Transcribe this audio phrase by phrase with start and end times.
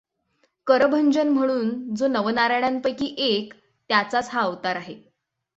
[0.67, 3.53] करभंजन म्हणून जो नवनारायणांपैकी एक
[3.89, 4.95] त्याचाच हा अवतार आहे.